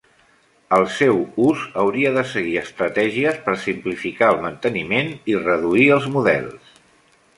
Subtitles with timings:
[0.77, 1.19] El seu
[1.49, 6.75] ús hauria de seguir estratègies per simplificar el manteniment i reduir els models.